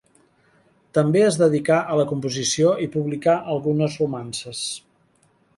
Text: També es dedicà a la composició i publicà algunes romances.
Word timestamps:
També 0.97 1.21
es 1.25 1.37
dedicà 1.41 1.77
a 1.95 1.99
la 2.01 2.07
composició 2.13 2.73
i 2.87 2.89
publicà 2.97 3.39
algunes 3.57 4.03
romances. 4.05 4.65